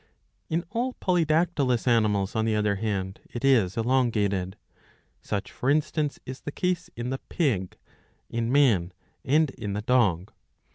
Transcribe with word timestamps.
""In 0.49 0.63
all 0.71 0.93
polydactylous 0.95 1.87
animals 1.87 2.35
on 2.35 2.45
the 2.45 2.55
other 2.55 2.77
hand 2.77 3.19
it 3.29 3.45
is 3.45 3.77
elongated. 3.77 4.55
Such 5.21 5.51
for 5.51 5.69
instance, 5.69 6.19
is 6.25 6.41
the 6.41 6.51
case 6.51 6.89
in 6.95 7.11
the 7.11 7.19
pig,^ 7.29 7.73
in 8.27 8.51
man, 8.51 8.93
and 9.23 9.51
in 9.51 9.73
the 9.73 9.83
dog. 9.83 10.31